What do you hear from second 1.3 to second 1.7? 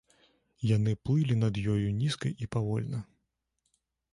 над